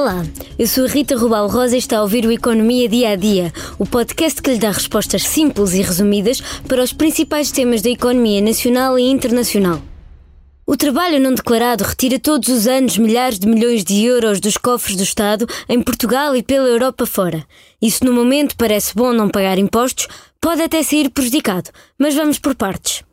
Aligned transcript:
Olá, 0.00 0.24
eu 0.58 0.66
sou 0.66 0.86
a 0.86 0.88
Rita 0.88 1.14
Rubal 1.14 1.46
Rosa 1.46 1.74
e 1.74 1.78
está 1.78 1.98
a 1.98 2.02
ouvir 2.02 2.24
o 2.24 2.32
Economia 2.32 2.88
Dia 2.88 3.10
a 3.10 3.16
Dia, 3.16 3.52
o 3.78 3.84
podcast 3.84 4.40
que 4.40 4.50
lhe 4.50 4.58
dá 4.58 4.70
respostas 4.70 5.24
simples 5.24 5.74
e 5.74 5.82
resumidas 5.82 6.40
para 6.66 6.82
os 6.82 6.90
principais 6.90 7.52
temas 7.52 7.82
da 7.82 7.90
economia 7.90 8.40
nacional 8.40 8.98
e 8.98 9.02
internacional. 9.02 9.78
O 10.66 10.74
trabalho 10.74 11.20
não 11.20 11.34
declarado 11.34 11.84
retira 11.84 12.18
todos 12.18 12.48
os 12.48 12.66
anos 12.66 12.96
milhares 12.96 13.38
de 13.38 13.46
milhões 13.46 13.84
de 13.84 14.02
euros 14.02 14.40
dos 14.40 14.56
cofres 14.56 14.96
do 14.96 15.02
Estado 15.02 15.46
em 15.68 15.82
Portugal 15.82 16.34
e 16.34 16.42
pela 16.42 16.66
Europa 16.66 17.04
fora. 17.04 17.44
Isso 17.80 18.02
no 18.02 18.14
momento 18.14 18.56
parece 18.56 18.94
bom 18.94 19.12
não 19.12 19.28
pagar 19.28 19.58
impostos, 19.58 20.08
pode 20.40 20.62
até 20.62 20.82
sair 20.82 21.10
prejudicado, 21.10 21.68
mas 21.98 22.14
vamos 22.14 22.38
por 22.38 22.54
partes. 22.54 23.04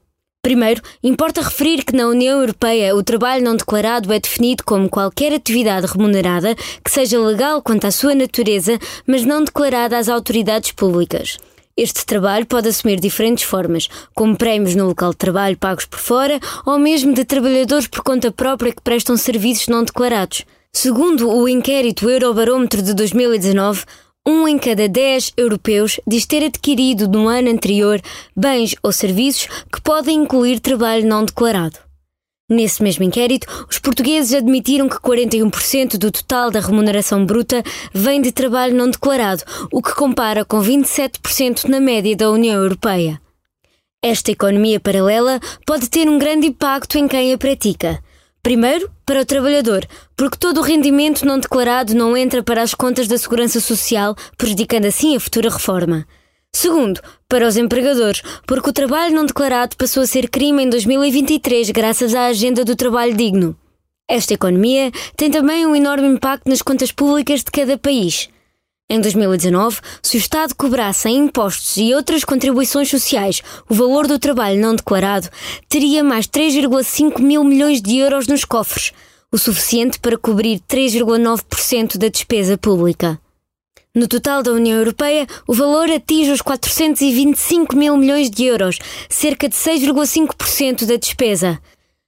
Primeiro, 0.48 0.82
importa 1.04 1.42
referir 1.42 1.84
que 1.84 1.94
na 1.94 2.08
União 2.08 2.40
Europeia 2.40 2.96
o 2.96 3.04
trabalho 3.04 3.44
não 3.44 3.58
declarado 3.58 4.14
é 4.14 4.18
definido 4.18 4.64
como 4.64 4.88
qualquer 4.88 5.34
atividade 5.34 5.86
remunerada 5.86 6.56
que 6.82 6.90
seja 6.90 7.20
legal 7.20 7.62
quanto 7.62 7.86
à 7.86 7.92
sua 7.92 8.16
natureza, 8.16 8.80
mas 9.06 9.26
não 9.26 9.44
declarada 9.44 9.98
às 9.98 10.08
autoridades 10.08 10.72
públicas. 10.72 11.38
Este 11.76 12.06
trabalho 12.06 12.46
pode 12.46 12.70
assumir 12.70 12.98
diferentes 12.98 13.44
formas, 13.44 13.90
como 14.16 14.38
prémios 14.38 14.74
no 14.74 14.88
local 14.88 15.12
de 15.12 15.18
trabalho 15.18 15.58
pagos 15.58 15.84
por 15.84 16.00
fora 16.00 16.40
ou 16.66 16.80
mesmo 16.80 17.14
de 17.14 17.26
trabalhadores 17.26 17.88
por 17.88 18.02
conta 18.02 18.32
própria 18.32 18.72
que 18.72 18.82
prestam 18.82 19.18
serviços 19.18 19.68
não 19.68 19.84
declarados. 19.84 20.46
Segundo 20.72 21.30
o 21.30 21.50
inquérito 21.50 22.10
Eurobarómetro 22.10 22.82
de 22.82 22.94
2019, 22.94 23.84
um 24.28 24.46
em 24.46 24.60
cada 24.60 24.90
dez 24.90 25.32
europeus 25.38 26.02
diz 26.06 26.26
ter 26.26 26.44
adquirido 26.44 27.08
no 27.08 27.30
ano 27.30 27.50
anterior 27.50 28.02
bens 28.36 28.76
ou 28.84 28.92
serviços 28.92 29.48
que 29.72 29.82
podem 29.82 30.24
incluir 30.24 30.60
trabalho 30.60 31.08
não 31.08 31.24
declarado. 31.24 31.80
Nesse 32.50 32.84
mesmo 32.84 33.06
inquérito, 33.06 33.48
os 33.70 33.80
portugueses 33.80 34.34
admitiram 34.34 34.90
que 34.90 34.98
41% 34.98 35.98
do 35.98 36.12
total 36.12 36.52
da 36.52 36.60
remuneração 36.60 37.26
bruta 37.26 37.64
vem 37.94 38.22
de 38.22 38.34
trabalho 38.34 38.76
não 38.76 38.90
declarado, 38.90 39.44
o 39.72 39.82
que 39.82 39.96
compara 39.96 40.44
com 40.44 40.62
27% 40.62 41.66
na 41.70 41.80
média 41.80 42.16
da 42.16 42.30
União 42.30 42.62
Europeia. 42.62 43.22
Esta 44.04 44.32
economia 44.32 44.80
paralela 44.80 45.40
pode 45.66 45.90
ter 45.90 46.10
um 46.10 46.18
grande 46.18 46.48
impacto 46.48 46.98
em 46.98 47.08
quem 47.08 47.34
a 47.34 47.38
pratica. 47.38 48.02
Primeiro, 48.48 48.90
para 49.06 49.20
o 49.20 49.26
trabalhador, 49.26 49.86
porque 50.16 50.38
todo 50.38 50.60
o 50.60 50.64
rendimento 50.64 51.26
não 51.26 51.38
declarado 51.38 51.94
não 51.94 52.16
entra 52.16 52.42
para 52.42 52.62
as 52.62 52.74
contas 52.74 53.06
da 53.06 53.18
Segurança 53.18 53.60
Social, 53.60 54.16
prejudicando 54.38 54.86
assim 54.86 55.18
a 55.18 55.20
futura 55.20 55.50
reforma. 55.50 56.08
Segundo, 56.56 57.02
para 57.28 57.46
os 57.46 57.58
empregadores, 57.58 58.22
porque 58.48 58.70
o 58.70 58.72
trabalho 58.72 59.14
não 59.14 59.26
declarado 59.26 59.76
passou 59.76 60.02
a 60.02 60.08
ser 60.08 60.30
crime 60.30 60.64
em 60.64 60.70
2023 60.70 61.72
graças 61.72 62.16
à 62.16 62.28
Agenda 62.28 62.64
do 62.64 62.74
Trabalho 62.74 63.18
Digno. 63.18 63.54
Esta 64.10 64.36
economia 64.36 64.94
tem 65.18 65.30
também 65.30 65.66
um 65.66 65.76
enorme 65.76 66.08
impacto 66.08 66.48
nas 66.48 66.62
contas 66.62 66.94
públicas 66.94 67.44
de 67.44 67.52
cada 67.52 67.78
país. 67.78 68.30
Em 68.90 69.02
2019, 69.02 69.82
se 70.02 70.16
o 70.16 70.18
Estado 70.18 70.56
cobrasse 70.56 71.10
em 71.10 71.26
impostos 71.26 71.76
e 71.76 71.94
outras 71.94 72.24
contribuições 72.24 72.90
sociais 72.90 73.42
o 73.68 73.74
valor 73.74 74.08
do 74.08 74.18
trabalho 74.18 74.62
não 74.62 74.74
declarado, 74.74 75.30
teria 75.68 76.02
mais 76.06 76.26
3,5 76.26 77.20
mil 77.20 77.44
milhões 77.44 77.82
de 77.82 77.98
euros 77.98 78.28
nos 78.28 78.46
cofres, 78.46 78.94
o 79.30 79.38
suficiente 79.38 80.00
para 80.00 80.18
cobrir 80.18 80.62
3,9% 80.62 81.98
da 81.98 82.08
despesa 82.08 82.58
pública. 82.58 83.20
No 83.94 84.08
total 84.08 84.42
da 84.42 84.54
União 84.54 84.78
Europeia, 84.78 85.28
o 85.46 85.54
valor 85.54 85.90
atinge 85.90 86.32
os 86.32 86.42
425 86.42 87.76
mil 87.76 87.98
milhões 87.98 88.30
de 88.30 88.46
euros, 88.46 88.80
cerca 89.10 89.50
de 89.50 89.56
6,5% 89.56 90.86
da 90.86 90.96
despesa. 90.96 91.60